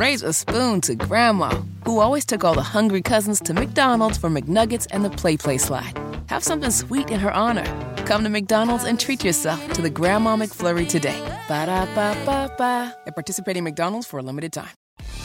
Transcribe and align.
raise 0.00 0.22
a 0.22 0.32
spoon 0.32 0.80
to 0.80 0.94
Grandma, 0.94 1.50
who 1.84 2.00
always 2.00 2.24
took 2.24 2.42
all 2.42 2.54
the 2.54 2.62
hungry 2.62 3.02
cousins 3.02 3.38
to 3.38 3.52
McDonald's 3.52 4.16
for 4.16 4.30
McNuggets 4.30 4.86
and 4.92 5.04
the 5.04 5.10
Play 5.10 5.36
Play 5.36 5.58
slide. 5.58 5.92
Have 6.28 6.42
something 6.42 6.70
sweet 6.70 7.10
in 7.10 7.20
her 7.20 7.30
honor. 7.30 7.66
Come 8.06 8.24
to 8.24 8.30
McDonald's 8.30 8.84
and 8.84 8.98
treat 8.98 9.22
yourself 9.22 9.60
to 9.74 9.82
the 9.82 9.90
Grandma 9.90 10.36
McFlurry 10.36 10.88
today. 10.88 11.20
Ba 11.48 11.66
da 11.66 11.84
ba 11.94 12.16
ba 12.24 12.50
ba. 12.56 12.96
At 13.06 13.14
participating 13.14 13.62
McDonald's 13.62 14.06
for 14.06 14.18
a 14.18 14.22
limited 14.22 14.54
time. 14.54 14.74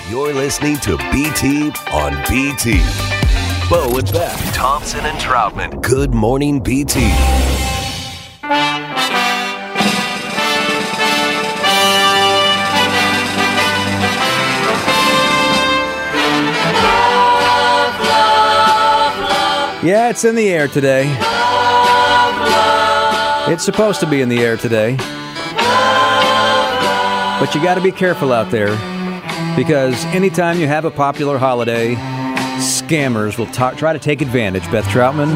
You're 0.09 0.33
listening 0.33 0.75
to 0.87 0.97
BT 1.09 1.71
on 1.93 2.11
BT. 2.27 2.83
Bo 3.69 3.97
and 3.97 4.11
Beth, 4.11 4.53
Thompson 4.53 5.05
and 5.05 5.17
Troutman. 5.17 5.81
Good 5.81 6.13
morning, 6.13 6.59
BT. 6.59 6.99
Yeah, 19.85 20.09
it's 20.09 20.25
in 20.25 20.33
the 20.33 20.49
air 20.49 20.67
today. 20.67 21.03
It's 23.47 23.63
supposed 23.63 23.99
to 23.99 24.07
be 24.07 24.21
in 24.21 24.29
the 24.29 24.39
air 24.39 24.57
today. 24.57 24.95
But 27.39 27.53
you 27.53 27.61
got 27.61 27.75
to 27.75 27.81
be 27.81 27.91
careful 27.91 28.33
out 28.33 28.49
there 28.49 28.75
because 29.55 30.03
anytime 30.05 30.59
you 30.59 30.65
have 30.65 30.85
a 30.85 30.89
popular 30.89 31.37
holiday, 31.37 31.93
scammers 32.57 33.37
will 33.37 33.45
ta- 33.45 33.73
try 33.73 33.93
to 33.93 33.99
take 33.99 34.23
advantage, 34.23 34.63
Beth 34.71 34.85
Troutman. 34.85 35.29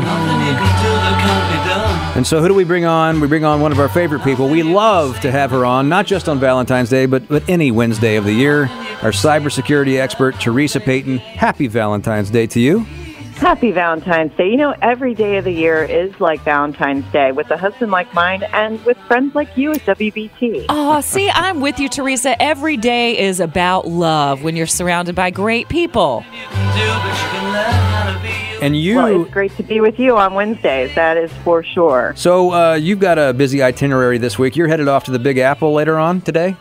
And 2.15 2.25
so, 2.25 2.41
who 2.41 2.47
do 2.47 2.55
we 2.55 2.63
bring 2.63 2.85
on? 2.85 3.21
We 3.21 3.27
bring 3.27 3.45
on 3.45 3.61
one 3.61 3.71
of 3.71 3.77
our 3.77 3.87
favorite 3.87 4.23
people. 4.23 4.49
We 4.49 4.63
love 4.63 5.19
to 5.19 5.29
have 5.29 5.51
her 5.51 5.63
on, 5.63 5.89
not 5.89 6.07
just 6.07 6.27
on 6.27 6.39
Valentine's 6.39 6.89
Day, 6.89 7.05
but, 7.05 7.27
but 7.27 7.47
any 7.47 7.69
Wednesday 7.69 8.15
of 8.15 8.25
the 8.25 8.33
year. 8.33 8.63
Our 9.03 9.11
cybersecurity 9.11 9.99
expert, 9.99 10.39
Theresa 10.39 10.79
Payton. 10.79 11.19
Happy 11.19 11.67
Valentine's 11.67 12.31
Day 12.31 12.47
to 12.47 12.59
you. 12.59 12.87
Happy 13.49 13.71
Valentine's 13.71 14.31
Day. 14.37 14.47
You 14.47 14.57
know, 14.57 14.75
every 14.79 15.15
day 15.15 15.37
of 15.37 15.43
the 15.43 15.51
year 15.51 15.83
is 15.83 16.19
like 16.21 16.39
Valentine's 16.41 17.11
Day 17.11 17.31
with 17.31 17.49
a 17.49 17.57
husband 17.57 17.89
like 17.89 18.13
mine 18.13 18.43
and 18.43 18.79
with 18.85 18.95
friends 19.07 19.33
like 19.33 19.57
you 19.57 19.71
at 19.71 19.79
WBT. 19.79 20.67
Oh, 20.69 21.01
see, 21.01 21.31
I'm 21.31 21.59
with 21.59 21.79
you, 21.79 21.89
Theresa. 21.89 22.39
Every 22.39 22.77
day 22.77 23.17
is 23.17 23.39
about 23.39 23.87
love 23.87 24.43
when 24.43 24.55
you're 24.55 24.67
surrounded 24.67 25.15
by 25.15 25.31
great 25.31 25.67
people. 25.67 26.23
And 28.61 28.77
you. 28.77 28.97
Well, 28.97 29.23
it's 29.23 29.33
great 29.33 29.57
to 29.57 29.63
be 29.63 29.81
with 29.81 29.97
you 29.97 30.15
on 30.15 30.35
Wednesdays, 30.35 30.93
that 30.93 31.17
is 31.17 31.31
for 31.43 31.63
sure. 31.63 32.13
So, 32.15 32.53
uh, 32.53 32.73
you've 32.75 32.99
got 32.99 33.17
a 33.17 33.33
busy 33.33 33.63
itinerary 33.63 34.19
this 34.19 34.37
week. 34.37 34.57
You're 34.57 34.67
headed 34.67 34.87
off 34.87 35.05
to 35.05 35.11
the 35.11 35.17
Big 35.17 35.39
Apple 35.39 35.73
later 35.73 35.97
on 35.97 36.21
today? 36.21 36.55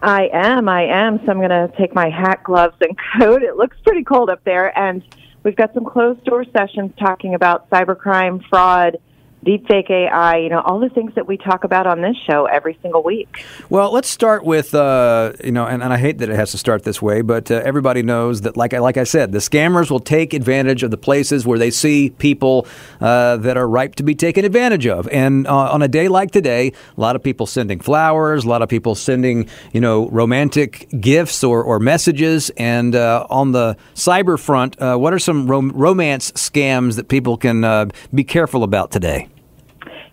I 0.00 0.30
am, 0.32 0.66
I 0.66 0.84
am. 0.84 1.18
So, 1.26 1.30
I'm 1.30 1.36
going 1.36 1.50
to 1.50 1.70
take 1.76 1.94
my 1.94 2.08
hat, 2.08 2.42
gloves, 2.42 2.76
and 2.80 2.96
coat. 3.18 3.42
It 3.42 3.56
looks 3.56 3.76
pretty 3.84 4.02
cold 4.02 4.30
up 4.30 4.42
there. 4.44 4.76
And 4.78 5.02
We've 5.44 5.56
got 5.56 5.74
some 5.74 5.84
closed 5.84 6.24
door 6.24 6.44
sessions 6.56 6.92
talking 6.98 7.34
about 7.34 7.68
cybercrime, 7.70 8.42
fraud, 8.48 8.98
deepfake 9.44 9.90
AI, 9.90 10.36
you 10.36 10.48
know, 10.48 10.60
all 10.60 10.78
the 10.78 10.88
things 10.88 11.12
that 11.16 11.26
we 11.26 11.36
talk 11.36 11.64
about 11.64 11.86
on 11.86 12.00
this 12.00 12.16
show 12.26 12.46
every 12.46 12.78
single 12.80 13.02
week. 13.02 13.44
Well, 13.68 13.92
let's 13.92 14.08
start 14.08 14.44
with, 14.44 14.74
uh, 14.74 15.32
you 15.42 15.50
know, 15.50 15.66
and, 15.66 15.82
and, 15.82 15.92
I 15.92 15.98
hate 15.98 16.18
that 16.18 16.30
it 16.30 16.36
has 16.36 16.52
to 16.52 16.58
start 16.58 16.84
this 16.84 17.02
way, 17.02 17.22
but 17.22 17.50
uh, 17.50 17.60
everybody 17.64 18.02
knows 18.02 18.42
that, 18.42 18.56
like 18.56 18.72
I, 18.72 18.78
like 18.78 18.96
I 18.96 19.04
said, 19.04 19.32
the 19.32 19.38
scammers 19.38 19.90
will 19.90 20.00
take 20.00 20.32
advantage 20.32 20.82
of 20.82 20.90
the 20.90 20.96
places 20.96 21.44
where 21.44 21.58
they 21.58 21.70
see 21.70 22.10
people 22.10 22.66
uh, 23.00 23.36
that 23.38 23.56
are 23.56 23.68
ripe 23.68 23.96
to 23.96 24.02
be 24.02 24.14
taken 24.14 24.44
advantage 24.44 24.86
of. 24.86 25.08
And 25.08 25.46
uh, 25.46 25.72
on 25.72 25.82
a 25.82 25.88
day 25.88 26.08
like 26.08 26.30
today, 26.30 26.72
a 26.96 27.00
lot 27.00 27.16
of 27.16 27.22
people 27.22 27.46
sending 27.46 27.80
flowers, 27.80 28.44
a 28.44 28.48
lot 28.48 28.62
of 28.62 28.68
people 28.68 28.94
sending, 28.94 29.48
you 29.72 29.80
know, 29.80 30.08
romantic 30.10 30.88
gifts 31.00 31.42
or, 31.42 31.62
or 31.62 31.80
messages. 31.80 32.50
And 32.56 32.94
uh, 32.94 33.26
on 33.28 33.52
the 33.52 33.76
cyber 33.94 34.38
front, 34.38 34.80
uh, 34.80 34.96
what 34.96 35.12
are 35.12 35.18
some 35.18 35.48
rom- 35.48 35.72
romance 35.72 36.30
scams 36.32 36.94
that 36.96 37.08
people 37.08 37.36
can 37.36 37.90
be 38.14 38.24
careful 38.24 38.62
about 38.62 38.90
today? 38.92 39.28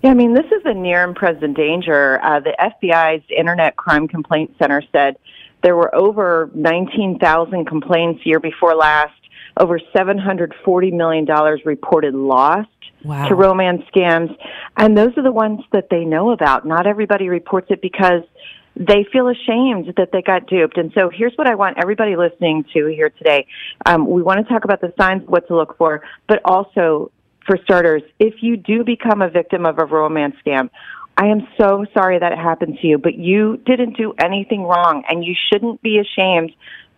Yeah, 0.01 0.11
I 0.11 0.13
mean, 0.13 0.33
this 0.33 0.45
is 0.45 0.61
a 0.65 0.73
near 0.73 1.03
and 1.03 1.15
present 1.15 1.57
danger. 1.57 2.23
Uh, 2.23 2.39
the 2.39 2.55
FBI's 2.57 3.23
Internet 3.35 3.75
Crime 3.75 4.07
Complaint 4.07 4.55
Center 4.57 4.81
said 4.93 5.17
there 5.61 5.75
were 5.75 5.93
over 5.93 6.49
19,000 6.53 7.65
complaints 7.65 8.25
year 8.25 8.39
before 8.39 8.75
last, 8.75 9.13
over 9.57 9.79
$740 9.93 10.93
million 10.93 11.27
reported 11.65 12.13
lost 12.13 12.69
wow. 13.03 13.27
to 13.27 13.35
romance 13.35 13.81
scams. 13.93 14.33
And 14.77 14.97
those 14.97 15.17
are 15.17 15.23
the 15.23 15.33
ones 15.33 15.61
that 15.73 15.89
they 15.89 16.05
know 16.05 16.31
about. 16.31 16.65
Not 16.65 16.87
everybody 16.87 17.27
reports 17.27 17.67
it 17.69 17.81
because 17.81 18.23
they 18.75 19.05
feel 19.11 19.27
ashamed 19.27 19.93
that 19.97 20.09
they 20.13 20.21
got 20.21 20.47
duped. 20.47 20.77
And 20.77 20.91
so 20.95 21.09
here's 21.13 21.33
what 21.35 21.47
I 21.47 21.55
want 21.55 21.77
everybody 21.77 22.15
listening 22.15 22.63
to 22.73 22.85
here 22.85 23.09
today. 23.09 23.45
Um, 23.85 24.09
we 24.09 24.21
want 24.21 24.39
to 24.39 24.51
talk 24.51 24.63
about 24.63 24.79
the 24.79 24.93
signs, 24.97 25.27
what 25.27 25.45
to 25.49 25.55
look 25.57 25.77
for, 25.77 26.03
but 26.27 26.39
also 26.45 27.11
for 27.49 27.57
starters, 27.63 28.03
if 28.19 28.35
you 28.41 28.57
do 28.57 28.83
become 28.83 29.23
a 29.23 29.29
victim 29.29 29.65
of 29.65 29.79
a 29.79 29.85
romance 29.85 30.35
scam, 30.45 30.69
I 31.17 31.25
am 31.25 31.47
so 31.59 31.83
sorry 31.95 32.19
that 32.19 32.31
it 32.31 32.37
happened 32.37 32.77
to 32.79 32.87
you, 32.87 32.99
but 32.99 33.15
you 33.15 33.57
didn't 33.65 33.97
do 33.97 34.13
anything 34.23 34.63
wrong 34.63 35.03
and 35.09 35.25
you 35.25 35.33
shouldn't 35.51 35.81
be 35.81 35.97
ashamed 35.97 36.51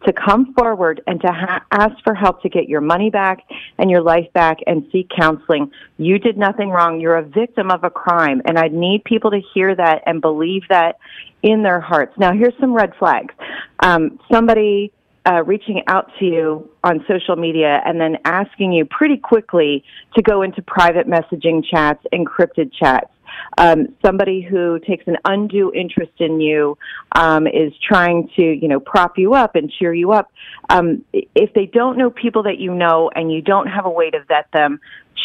to 0.05 0.11
come 0.11 0.53
forward 0.53 1.01
and 1.07 1.21
to 1.21 1.27
ha- 1.27 1.63
ask 1.71 2.03
for 2.03 2.13
help 2.13 2.41
to 2.41 2.49
get 2.49 2.67
your 2.67 2.81
money 2.81 3.09
back 3.09 3.45
and 3.77 3.89
your 3.89 4.01
life 4.01 4.27
back 4.33 4.57
and 4.67 4.85
seek 4.91 5.07
counseling. 5.17 5.71
You 5.97 6.19
did 6.19 6.37
nothing 6.37 6.69
wrong. 6.69 6.99
You're 6.99 7.17
a 7.17 7.23
victim 7.23 7.71
of 7.71 7.85
a 7.85 7.89
crime 7.89 8.41
and 8.43 8.59
I 8.59 8.67
need 8.67 9.05
people 9.05 9.31
to 9.31 9.39
hear 9.53 9.73
that 9.73 10.03
and 10.05 10.19
believe 10.19 10.63
that 10.69 10.97
in 11.43 11.63
their 11.63 11.79
hearts. 11.79 12.13
Now 12.17 12.33
here's 12.33 12.57
some 12.59 12.73
red 12.73 12.91
flags. 12.99 13.33
Um, 13.79 14.19
somebody 14.29 14.91
uh, 15.25 15.43
reaching 15.43 15.83
out 15.87 16.11
to 16.19 16.25
you 16.25 16.69
on 16.83 17.05
social 17.07 17.35
media 17.35 17.81
and 17.85 17.99
then 17.99 18.17
asking 18.25 18.71
you 18.71 18.85
pretty 18.85 19.17
quickly 19.17 19.83
to 20.15 20.21
go 20.21 20.41
into 20.41 20.61
private 20.61 21.07
messaging 21.07 21.63
chats, 21.63 22.03
encrypted 22.13 22.71
chats. 22.73 23.11
Um, 23.57 23.95
somebody 24.03 24.41
who 24.41 24.79
takes 24.79 25.07
an 25.07 25.17
undue 25.25 25.71
interest 25.73 26.11
in 26.19 26.41
you 26.41 26.77
um, 27.15 27.47
is 27.47 27.71
trying 27.87 28.29
to, 28.35 28.43
you 28.43 28.67
know, 28.67 28.79
prop 28.79 29.17
you 29.17 29.33
up 29.33 29.55
and 29.55 29.71
cheer 29.71 29.93
you 29.93 30.11
up. 30.11 30.31
Um, 30.69 31.05
if 31.13 31.53
they 31.53 31.65
don't 31.65 31.97
know 31.97 32.09
people 32.09 32.43
that 32.43 32.59
you 32.59 32.73
know 32.73 33.09
and 33.15 33.31
you 33.31 33.41
don't 33.41 33.67
have 33.67 33.85
a 33.85 33.89
way 33.89 34.09
to 34.09 34.23
vet 34.27 34.47
them, 34.51 34.79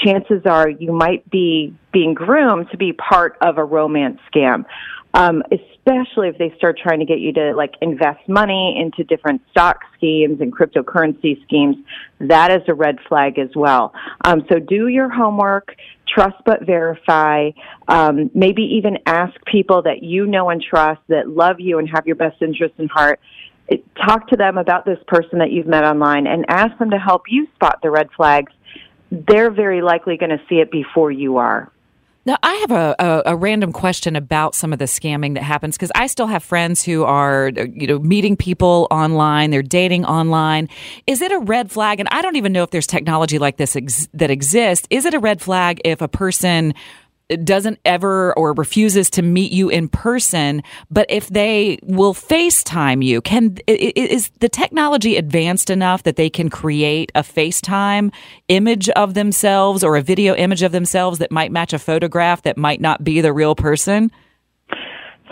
chances 0.04 0.42
are 0.44 0.68
you 0.68 0.92
might 0.92 1.28
be 1.30 1.74
being 1.92 2.14
groomed 2.14 2.70
to 2.70 2.76
be 2.76 2.92
part 2.92 3.36
of 3.40 3.58
a 3.58 3.64
romance 3.64 4.18
scam 4.32 4.64
um, 5.16 5.42
especially 5.50 6.28
if 6.28 6.36
they 6.36 6.52
start 6.58 6.78
trying 6.78 6.98
to 6.98 7.06
get 7.06 7.20
you 7.20 7.32
to 7.32 7.54
like 7.56 7.74
invest 7.80 8.28
money 8.28 8.76
into 8.78 9.02
different 9.02 9.40
stock 9.50 9.78
schemes 9.96 10.42
and 10.42 10.54
cryptocurrency 10.54 11.42
schemes. 11.44 11.76
That 12.20 12.50
is 12.50 12.62
a 12.68 12.74
red 12.74 12.98
flag 13.08 13.38
as 13.38 13.48
well. 13.56 13.94
Um, 14.26 14.44
so 14.50 14.58
do 14.58 14.88
your 14.88 15.08
homework, 15.08 15.74
trust 16.06 16.36
but 16.44 16.66
verify. 16.66 17.50
Um, 17.88 18.30
maybe 18.34 18.62
even 18.62 18.98
ask 19.06 19.32
people 19.46 19.80
that 19.82 20.02
you 20.02 20.26
know 20.26 20.50
and 20.50 20.62
trust 20.62 21.00
that 21.08 21.30
love 21.30 21.60
you 21.60 21.78
and 21.78 21.88
have 21.88 22.06
your 22.06 22.16
best 22.16 22.42
interest 22.42 22.74
in 22.76 22.88
heart. 22.88 23.18
talk 24.06 24.28
to 24.28 24.36
them 24.36 24.58
about 24.58 24.84
this 24.84 24.98
person 25.08 25.38
that 25.38 25.50
you've 25.50 25.66
met 25.66 25.82
online 25.82 26.26
and 26.26 26.44
ask 26.48 26.76
them 26.78 26.90
to 26.90 26.98
help 26.98 27.22
you 27.28 27.46
spot 27.54 27.78
the 27.82 27.90
red 27.90 28.10
flags. 28.14 28.52
They're 29.10 29.50
very 29.50 29.80
likely 29.80 30.18
going 30.18 30.30
to 30.30 30.42
see 30.46 30.56
it 30.56 30.70
before 30.70 31.10
you 31.10 31.38
are. 31.38 31.72
Now, 32.26 32.38
I 32.42 32.54
have 32.54 32.72
a, 32.72 32.96
a, 32.98 33.22
a, 33.26 33.36
random 33.36 33.72
question 33.72 34.16
about 34.16 34.56
some 34.56 34.72
of 34.72 34.80
the 34.80 34.86
scamming 34.86 35.34
that 35.34 35.44
happens 35.44 35.76
because 35.76 35.92
I 35.94 36.08
still 36.08 36.26
have 36.26 36.42
friends 36.42 36.82
who 36.82 37.04
are, 37.04 37.52
uh, 37.56 37.66
you 37.72 37.86
know, 37.86 38.00
meeting 38.00 38.36
people 38.36 38.88
online, 38.90 39.50
they're 39.50 39.62
dating 39.62 40.04
online. 40.04 40.68
Is 41.06 41.22
it 41.22 41.30
a 41.30 41.38
red 41.38 41.70
flag? 41.70 42.00
And 42.00 42.08
I 42.10 42.22
don't 42.22 42.34
even 42.34 42.52
know 42.52 42.64
if 42.64 42.70
there's 42.70 42.86
technology 42.86 43.38
like 43.38 43.58
this 43.58 43.76
ex- 43.76 44.08
that 44.12 44.32
exists. 44.32 44.88
Is 44.90 45.04
it 45.04 45.14
a 45.14 45.20
red 45.20 45.40
flag 45.40 45.80
if 45.84 46.02
a 46.02 46.08
person 46.08 46.74
doesn't 47.44 47.78
ever 47.84 48.36
or 48.38 48.52
refuses 48.52 49.10
to 49.10 49.22
meet 49.22 49.52
you 49.52 49.68
in 49.68 49.88
person, 49.88 50.62
but 50.90 51.06
if 51.08 51.28
they 51.28 51.78
will 51.82 52.14
FaceTime 52.14 53.04
you, 53.04 53.20
can 53.20 53.56
is 53.66 54.30
the 54.40 54.48
technology 54.48 55.16
advanced 55.16 55.70
enough 55.70 56.04
that 56.04 56.16
they 56.16 56.30
can 56.30 56.48
create 56.48 57.10
a 57.14 57.22
FaceTime 57.22 58.12
image 58.48 58.88
of 58.90 59.14
themselves 59.14 59.82
or 59.82 59.96
a 59.96 60.02
video 60.02 60.34
image 60.34 60.62
of 60.62 60.72
themselves 60.72 61.18
that 61.18 61.32
might 61.32 61.50
match 61.50 61.72
a 61.72 61.78
photograph 61.78 62.42
that 62.42 62.56
might 62.56 62.80
not 62.80 63.02
be 63.02 63.20
the 63.20 63.32
real 63.32 63.54
person? 63.54 64.10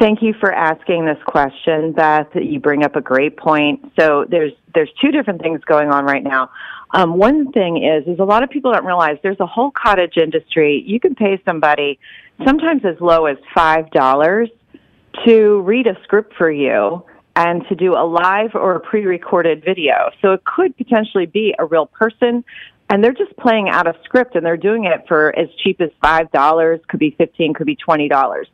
Thank 0.05 0.21
you 0.21 0.35
for 0.39 0.53
asking 0.53 1.06
this 1.06 1.17
question, 1.25 1.93
Beth. 1.93 2.27
You 2.35 2.61
bring 2.61 2.85
up 2.85 2.95
a 2.95 3.01
great 3.01 3.39
point. 3.39 3.91
So 3.99 4.27
there's 4.29 4.53
there's 4.75 4.91
two 5.03 5.11
different 5.11 5.41
things 5.41 5.62
going 5.65 5.89
on 5.89 6.05
right 6.05 6.23
now. 6.23 6.51
Um, 6.91 7.17
one 7.17 7.53
thing 7.53 7.83
is, 7.83 8.06
is 8.06 8.19
a 8.19 8.25
lot 8.25 8.43
of 8.43 8.51
people 8.51 8.71
don't 8.71 8.85
realize 8.85 9.17
there's 9.23 9.41
a 9.41 9.47
whole 9.47 9.71
cottage 9.71 10.19
industry. 10.19 10.85
You 10.87 11.01
can 11.01 11.15
pay 11.15 11.41
somebody 11.47 11.99
sometimes 12.45 12.85
as 12.85 13.01
low 13.01 13.25
as 13.25 13.39
five 13.55 13.91
dollars 13.93 14.51
to 15.25 15.62
read 15.62 15.87
a 15.87 15.97
script 16.03 16.35
for 16.37 16.50
you 16.50 17.03
and 17.35 17.67
to 17.71 17.75
do 17.75 17.95
a 17.95 18.05
live 18.05 18.50
or 18.55 18.75
a 18.75 18.81
pre-recorded 18.81 19.65
video. 19.65 20.11
So 20.21 20.35
it 20.35 20.45
could 20.45 20.77
potentially 20.77 21.25
be 21.25 21.55
a 21.59 21.65
real 21.65 21.87
person 21.87 22.45
and 22.91 23.03
they're 23.03 23.15
just 23.15 23.35
playing 23.39 23.71
out 23.71 23.87
a 23.87 23.95
script 24.05 24.35
and 24.35 24.45
they're 24.45 24.59
doing 24.59 24.85
it 24.85 25.07
for 25.09 25.35
as 25.39 25.49
cheap 25.62 25.81
as 25.81 25.89
five 26.03 26.31
dollars, 26.31 26.81
could 26.89 27.00
be 27.00 27.12
fifteen, 27.17 27.55
could 27.55 27.67
be 27.67 27.77
twenty 27.77 28.07
dollars. 28.07 28.49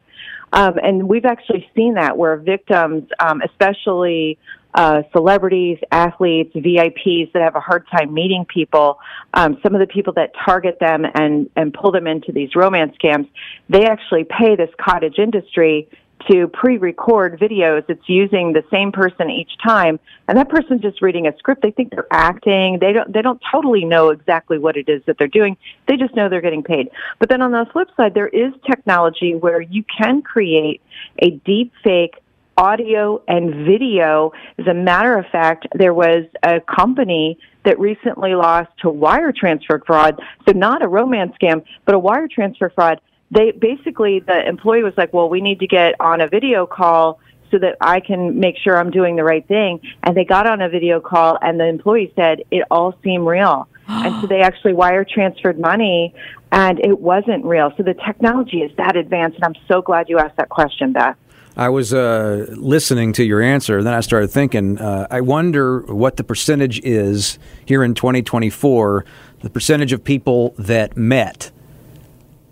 Um, 0.52 0.78
and 0.82 1.08
we've 1.08 1.24
actually 1.24 1.68
seen 1.76 1.94
that 1.94 2.16
where 2.16 2.36
victims, 2.36 3.08
um, 3.18 3.40
especially 3.42 4.38
uh, 4.74 5.02
celebrities, 5.12 5.78
athletes, 5.90 6.54
VIPs 6.54 7.32
that 7.32 7.42
have 7.42 7.56
a 7.56 7.60
hard 7.60 7.86
time 7.90 8.14
meeting 8.14 8.44
people, 8.52 8.98
um, 9.34 9.58
some 9.62 9.74
of 9.74 9.80
the 9.80 9.86
people 9.86 10.12
that 10.14 10.30
target 10.44 10.78
them 10.80 11.04
and, 11.14 11.50
and 11.56 11.74
pull 11.74 11.90
them 11.92 12.06
into 12.06 12.32
these 12.32 12.54
romance 12.54 12.96
scams, 13.02 13.28
they 13.68 13.86
actually 13.86 14.24
pay 14.24 14.56
this 14.56 14.70
cottage 14.80 15.18
industry 15.18 15.88
to 16.28 16.48
pre-record 16.48 17.38
videos. 17.38 17.84
It's 17.88 18.08
using 18.08 18.52
the 18.52 18.64
same 18.70 18.92
person 18.92 19.30
each 19.30 19.52
time, 19.64 19.98
and 20.28 20.36
that 20.36 20.48
person's 20.48 20.82
just 20.82 21.00
reading 21.02 21.26
a 21.26 21.36
script. 21.38 21.62
They 21.62 21.70
think 21.70 21.90
they're 21.90 22.06
acting. 22.10 22.78
They 22.80 22.92
don't. 22.92 23.12
They 23.12 23.22
don't 23.22 23.40
totally 23.52 23.84
know 23.84 24.10
exactly 24.10 24.58
what 24.58 24.76
it 24.76 24.88
is 24.88 25.02
that 25.06 25.18
they're 25.18 25.28
doing. 25.28 25.56
They 25.88 25.96
just 25.96 26.14
know 26.14 26.28
they're 26.28 26.40
getting 26.40 26.62
paid. 26.62 26.90
But 27.18 27.28
then 27.28 27.42
on 27.42 27.52
the 27.52 27.66
flip 27.72 27.88
side, 27.96 28.14
there 28.14 28.28
is 28.28 28.52
technology 28.68 29.34
where 29.34 29.60
you 29.60 29.84
can 29.84 30.22
create 30.22 30.82
a 31.18 31.30
deep 31.30 31.72
fake 31.82 32.16
audio 32.56 33.22
and 33.26 33.64
video. 33.64 34.32
As 34.58 34.66
a 34.66 34.74
matter 34.74 35.16
of 35.18 35.24
fact, 35.32 35.66
there 35.74 35.94
was 35.94 36.24
a 36.42 36.60
company 36.60 37.38
that 37.64 37.78
recently 37.78 38.34
lost 38.34 38.70
to 38.82 38.90
wire 38.90 39.32
transfer 39.32 39.82
fraud. 39.86 40.20
So 40.46 40.52
not 40.52 40.82
a 40.82 40.88
romance 40.88 41.32
scam, 41.40 41.64
but 41.84 41.94
a 41.94 41.98
wire 41.98 42.28
transfer 42.28 42.70
fraud. 42.70 43.00
They 43.30 43.52
basically, 43.52 44.20
the 44.20 44.46
employee 44.46 44.82
was 44.82 44.94
like, 44.96 45.12
well, 45.12 45.28
we 45.28 45.40
need 45.40 45.60
to 45.60 45.66
get 45.66 45.94
on 46.00 46.20
a 46.20 46.28
video 46.28 46.66
call 46.66 47.20
so 47.50 47.58
that 47.58 47.76
I 47.80 48.00
can 48.00 48.38
make 48.38 48.56
sure 48.58 48.76
I'm 48.76 48.90
doing 48.90 49.16
the 49.16 49.24
right 49.24 49.46
thing. 49.46 49.80
And 50.02 50.16
they 50.16 50.24
got 50.24 50.46
on 50.46 50.60
a 50.60 50.68
video 50.68 51.00
call 51.00 51.38
and 51.40 51.58
the 51.58 51.66
employee 51.66 52.12
said 52.16 52.42
it 52.50 52.64
all 52.70 52.94
seemed 53.02 53.26
real. 53.26 53.68
and 53.88 54.20
so 54.20 54.26
they 54.26 54.40
actually 54.40 54.72
wire 54.72 55.04
transferred 55.04 55.58
money 55.58 56.14
and 56.52 56.80
it 56.80 57.00
wasn't 57.00 57.44
real. 57.44 57.72
So 57.76 57.82
the 57.82 57.94
technology 57.94 58.58
is 58.58 58.74
that 58.76 58.96
advanced. 58.96 59.36
And 59.36 59.44
I'm 59.44 59.62
so 59.68 59.82
glad 59.82 60.08
you 60.08 60.18
asked 60.18 60.36
that 60.36 60.48
question, 60.48 60.92
Beth. 60.92 61.16
I 61.56 61.68
was 61.68 61.92
uh, 61.92 62.46
listening 62.56 63.12
to 63.14 63.24
your 63.24 63.42
answer, 63.42 63.78
and 63.78 63.86
then 63.86 63.92
I 63.92 64.00
started 64.00 64.30
thinking. 64.30 64.78
Uh, 64.78 65.08
I 65.10 65.20
wonder 65.20 65.80
what 65.80 66.16
the 66.16 66.24
percentage 66.24 66.80
is 66.80 67.38
here 67.66 67.82
in 67.82 67.94
2024. 67.94 69.04
The 69.40 69.50
percentage 69.50 69.92
of 69.92 70.02
people 70.02 70.54
that 70.58 70.96
met 70.96 71.50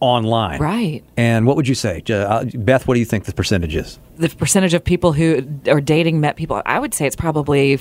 online, 0.01 0.61
Right. 0.61 1.03
And 1.17 1.47
what 1.47 1.57
would 1.57 1.69
you 1.69 1.75
say, 1.75 2.03
uh, 2.11 2.45
Beth? 2.55 2.87
What 2.87 2.95
do 2.95 3.01
you 3.01 3.07
think 3.07 3.25
the 3.25 3.33
percentage 3.33 3.75
is? 3.75 3.99
The 4.17 4.29
percentage 4.29 4.75
of 4.75 4.85
people 4.85 5.13
who 5.13 5.47
are 5.67 5.81
dating 5.81 6.21
met 6.21 6.37
people, 6.37 6.63
I 6.67 6.79
would 6.79 6.95
say 6.95 7.07
it's 7.07 7.17
probably 7.17 7.79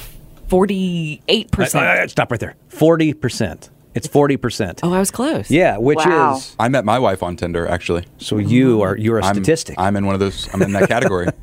48%. 0.49 1.75
Uh, 1.75 1.79
uh, 1.79 2.07
stop 2.07 2.31
right 2.31 2.39
there. 2.39 2.55
Forty 2.69 3.13
percent. 3.13 3.69
It's 3.97 4.07
forty 4.07 4.37
percent. 4.37 4.79
oh, 4.83 4.93
I 4.93 4.99
was 4.99 5.11
close. 5.11 5.49
Yeah, 5.51 5.77
which 5.77 5.97
Wow. 5.97 6.35
is 6.37 6.55
I 6.59 6.69
met 6.69 6.85
my 6.85 6.99
wife 6.99 7.21
on 7.23 7.35
Tinder, 7.35 7.67
actually. 7.67 8.03
so 8.17 8.37
you 8.37 8.81
are 8.81 8.95
you're 8.97 9.19
a 9.19 9.25
I'm, 9.25 9.35
statistic. 9.35 9.75
I'm 9.77 9.95
in 9.97 10.05
one 10.05 10.13
of 10.13 10.19
those. 10.21 10.47
I'm 10.53 10.61
in 10.61 10.71
that 10.73 10.87
category. 10.87 11.27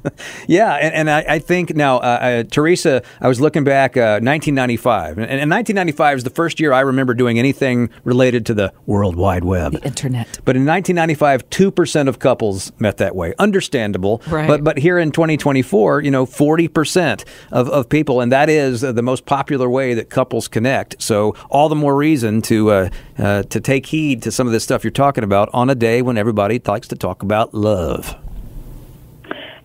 Yeah, 0.47 0.75
and, 0.75 0.95
and 0.95 1.11
I, 1.11 1.21
I 1.37 1.39
think 1.39 1.75
now, 1.75 1.97
uh, 1.99 2.01
uh, 2.01 2.43
Theresa, 2.45 3.03
I 3.21 3.29
was 3.29 3.41
looking 3.41 3.65
back, 3.65 3.97
uh, 3.97 4.21
1995, 4.23 5.19
and, 5.19 5.21
and 5.31 5.51
1995 5.51 6.19
is 6.19 6.25
the 6.25 6.31
first 6.31 6.61
year 6.61 6.73
I 6.73 6.81
remember 6.81 7.15
doing 7.15 7.39
anything 7.39 7.91
related 8.05 8.47
to 8.47 8.55
the 8.55 8.73
World 8.87 9.17
Wide 9.17 9.45
Web. 9.45 9.73
The 9.73 9.85
internet. 9.85 10.39
But 10.45 10.57
in 10.57 10.65
1995, 10.67 11.49
two 11.51 11.71
percent 11.71 12.09
of 12.09 12.19
couples 12.19 12.73
met 12.79 12.99
that 12.99 13.17
way. 13.17 13.35
Understandable, 13.39 14.23
Right. 14.29 14.47
but 14.47 14.63
but 14.63 14.79
here 14.79 14.99
in 14.99 15.11
2024, 15.13 16.03
you 16.03 16.11
know, 16.11 16.27
40 16.27 16.69
percent 16.69 17.25
of, 17.51 17.69
of 17.71 17.89
people, 17.89 18.21
and 18.21 18.31
that 18.33 18.49
is 18.49 18.85
uh, 18.85 18.93
the 18.93 19.03
most 19.03 19.27
popular 19.27 19.69
way 19.69 19.95
that 19.95 20.11
couples 20.11 20.47
connect. 20.49 21.01
So 21.03 21.35
all 21.51 21.69
the 21.69 21.75
more 21.77 21.97
reason 21.97 22.43
to 22.45 22.71
uh, 22.71 22.89
uh, 23.19 23.43
to 23.45 23.61
take 23.61 23.87
heed 23.87 24.23
to 24.23 24.31
some 24.31 24.47
of 24.47 24.53
this 24.53 24.65
stuff 24.65 24.85
you're 24.85 24.91
talking 24.91 25.25
about 25.25 25.51
on 25.53 25.71
a 25.71 25.75
day 25.75 26.03
when 26.03 26.17
everybody 26.17 26.61
likes 26.65 26.89
to 26.89 26.97
talk 26.97 27.23
about 27.23 27.55
love. 27.55 28.17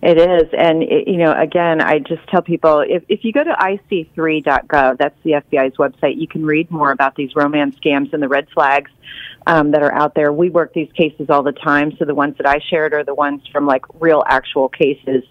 It 0.02 0.16
is. 0.16 0.48
And, 0.56 0.82
it, 0.82 1.08
you 1.08 1.18
know, 1.18 1.32
again, 1.38 1.82
I 1.82 1.98
just 1.98 2.26
tell 2.28 2.40
people 2.40 2.80
if, 2.80 3.04
if 3.08 3.22
you 3.22 3.32
go 3.32 3.44
to 3.44 3.52
ic3.gov, 3.52 4.96
that's 4.98 5.16
the 5.22 5.32
FBI's 5.32 5.76
website, 5.76 6.18
you 6.18 6.26
can 6.26 6.44
read 6.44 6.70
more 6.70 6.90
about 6.90 7.16
these 7.16 7.36
romance 7.36 7.76
scams 7.76 8.12
and 8.14 8.22
the 8.22 8.28
red 8.28 8.48
flags 8.54 8.90
um, 9.46 9.72
that 9.72 9.82
are 9.82 9.92
out 9.92 10.14
there. 10.14 10.32
We 10.32 10.48
work 10.48 10.72
these 10.72 10.90
cases 10.92 11.28
all 11.28 11.42
the 11.42 11.52
time. 11.52 11.94
So 11.98 12.06
the 12.06 12.14
ones 12.14 12.36
that 12.38 12.46
I 12.46 12.60
shared 12.70 12.94
are 12.94 13.04
the 13.04 13.14
ones 13.14 13.42
from 13.52 13.66
like 13.66 13.84
real 14.00 14.22
actual 14.26 14.70
cases. 14.70 15.22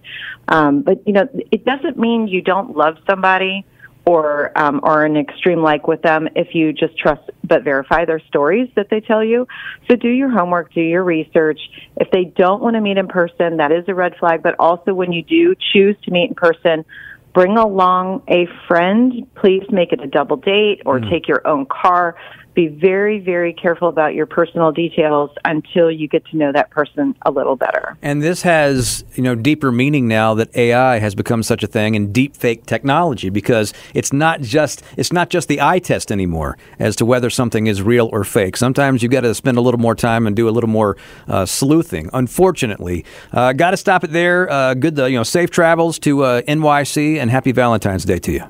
Um, 0.48 0.84
but, 0.84 1.06
you 1.08 1.14
know, 1.14 1.28
it 1.52 1.66
doesn't 1.66 1.98
mean 1.98 2.28
you 2.28 2.42
don't 2.42 2.78
love 2.78 2.98
somebody 3.10 3.66
or 4.06 4.52
um, 4.56 4.82
are 4.84 5.04
an 5.04 5.18
extreme 5.18 5.62
like 5.62 5.88
with 5.88 6.04
them 6.04 6.30
if 6.36 6.54
you 6.54 6.74
just 6.74 6.98
trust 6.98 7.30
but 7.50 7.64
verify 7.64 8.06
their 8.06 8.20
stories 8.22 8.70
that 8.76 8.90
they 8.90 9.02
tell 9.02 9.24
you. 9.24 9.48
So 9.90 9.96
do 9.96 10.08
your 10.08 10.30
homework, 10.30 10.74
do 10.74 10.82
your 10.82 11.04
research. 11.04 11.60
If 11.98 12.10
they 12.12 12.26
don't 12.26 12.62
want 12.62 12.76
to 12.76 12.82
meet 12.82 12.98
in 12.98 13.08
person, 13.08 13.58
that 13.58 13.72
is 13.72 13.84
a 13.88 13.96
red 13.96 14.16
flag. 14.18 14.42
But 14.42 14.56
also 14.60 14.94
when 14.94 15.12
you 15.12 15.24
do 15.24 15.56
choose 15.74 15.98
to 16.04 16.12
meet 16.12 16.30
in 16.30 16.36
person, 16.36 16.86
bring 17.40 17.56
along 17.56 18.22
a 18.28 18.48
friend. 18.68 19.26
Please 19.36 19.64
make 19.70 19.94
it 19.94 20.04
a 20.04 20.08
double 20.08 20.36
date 20.36 20.82
or 20.86 21.00
take 21.00 21.26
your 21.26 21.48
own 21.48 21.66
car. 21.66 22.18
Be 22.54 22.68
very, 22.68 23.20
very 23.20 23.54
careful 23.54 23.88
about 23.88 24.16
your 24.16 24.26
personal 24.26 24.74
details 24.74 25.30
until 25.46 25.90
you 25.90 26.10
get 26.10 26.26
to 26.26 26.36
know 26.36 26.52
that 26.52 26.72
person 26.72 27.16
a 27.22 27.32
little 27.32 27.56
better. 27.56 27.96
And 28.02 28.22
this 28.22 28.42
has, 28.42 29.06
you 29.16 29.24
know, 29.24 29.36
deeper 29.36 29.72
meaning 29.72 30.10
now 30.10 30.34
that 30.34 30.54
AI 30.58 31.00
has 31.00 31.16
become 31.16 31.42
such 31.42 31.64
a 31.64 31.68
thing 31.68 31.96
and 31.96 32.12
deep 32.12 32.36
fake 32.36 32.66
technology 32.66 33.30
because 33.30 33.72
it's 33.94 34.12
not 34.12 34.42
just 34.42 34.84
it's 34.98 35.14
not 35.14 35.30
just 35.30 35.48
the 35.48 35.62
eye 35.62 35.80
test 35.80 36.12
anymore 36.12 36.58
as 36.80 36.98
to 36.98 37.06
whether 37.06 37.30
something 37.30 37.68
is 37.68 37.82
real 37.82 38.10
or 38.12 38.26
fake. 38.26 38.58
Sometimes 38.58 39.02
you've 39.02 39.12
got 39.14 39.22
to 39.22 39.34
spend 39.34 39.58
a 39.58 39.62
little 39.62 39.80
more 39.80 39.96
time 39.96 40.28
and 40.28 40.36
do 40.36 40.50
a 40.50 40.52
little 40.52 40.70
more 40.70 40.98
uh, 41.30 41.46
sleuthing. 41.46 42.10
Unfortunately, 42.12 43.06
uh, 43.32 43.54
got 43.54 43.72
to 43.72 43.78
stop 43.78 44.04
it 44.04 44.12
there. 44.12 44.50
Uh, 44.52 44.74
good, 44.74 45.00
uh, 45.00 45.06
you 45.06 45.16
know, 45.16 45.24
safe 45.24 45.52
travels 45.52 45.98
to 46.00 46.24
uh, 46.24 46.42
NYC 46.42 47.22
and 47.30 47.36
happy 47.36 47.52
Valentine's 47.52 48.06
Day 48.06 48.18
to 48.18 48.32
you. 48.32 48.44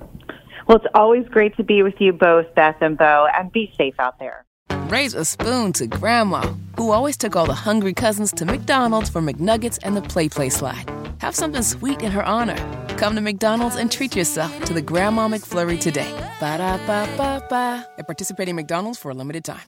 Well, 0.65 0.77
it's 0.77 0.85
always 0.95 1.27
great 1.27 1.55
to 1.57 1.63
be 1.63 1.83
with 1.83 1.95
you 1.99 2.13
both, 2.13 2.45
Beth 2.55 2.77
and 2.79 2.97
Bo, 2.97 3.27
and 3.35 3.51
be 3.51 3.73
safe 3.77 3.95
out 3.99 4.17
there. 4.19 4.45
Raise 4.87 5.13
a 5.13 5.25
spoon 5.25 5.73
to 5.73 5.85
Grandma, 5.85 6.41
who 6.77 6.91
always 6.91 7.17
took 7.17 7.35
all 7.35 7.45
the 7.45 7.53
hungry 7.53 7.93
cousins 7.93 8.31
to 8.33 8.45
McDonald's 8.45 9.09
for 9.09 9.21
McNuggets 9.21 9.79
and 9.83 9.97
the 9.97 10.01
Play 10.01 10.29
Play 10.29 10.49
slide. 10.49 10.89
Have 11.19 11.35
something 11.35 11.61
sweet 11.61 12.01
in 12.01 12.11
her 12.11 12.23
honor. 12.23 12.55
Come 12.95 13.15
to 13.15 13.21
McDonald's 13.21 13.75
and 13.75 13.91
treat 13.91 14.15
yourself 14.15 14.63
to 14.65 14.73
the 14.73 14.81
Grandma 14.81 15.27
McFlurry 15.27 15.77
today. 15.79 16.11
Ba 16.39 16.57
da 16.59 16.77
ba 16.87 17.05
ba 17.17 17.45
ba. 17.49 17.85
At 17.97 18.07
participating 18.07 18.55
McDonald's 18.55 18.97
for 18.97 19.11
a 19.11 19.13
limited 19.13 19.43
time. 19.43 19.67